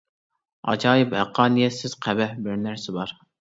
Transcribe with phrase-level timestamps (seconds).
[0.71, 3.15] ئاجايىپ ھەققانىيەتسىز، قەبىھ بىر نەرسە بار.